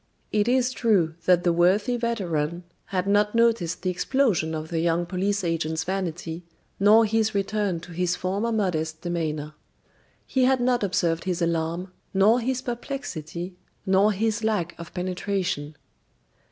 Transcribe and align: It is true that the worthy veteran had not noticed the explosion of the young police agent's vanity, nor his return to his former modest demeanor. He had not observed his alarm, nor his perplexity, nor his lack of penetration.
It 0.31 0.47
is 0.47 0.71
true 0.71 1.13
that 1.25 1.43
the 1.43 1.53
worthy 1.53 1.95
veteran 1.95 2.63
had 2.85 3.05
not 3.05 3.35
noticed 3.35 3.83
the 3.83 3.91
explosion 3.91 4.55
of 4.55 4.69
the 4.69 4.79
young 4.79 5.05
police 5.05 5.43
agent's 5.43 5.83
vanity, 5.83 6.43
nor 6.79 7.05
his 7.05 7.35
return 7.35 7.79
to 7.81 7.91
his 7.91 8.15
former 8.15 8.51
modest 8.51 9.01
demeanor. 9.01 9.53
He 10.25 10.45
had 10.45 10.59
not 10.59 10.83
observed 10.83 11.25
his 11.25 11.39
alarm, 11.39 11.91
nor 12.15 12.39
his 12.39 12.63
perplexity, 12.63 13.55
nor 13.85 14.11
his 14.11 14.43
lack 14.43 14.73
of 14.79 14.91
penetration. 14.95 15.75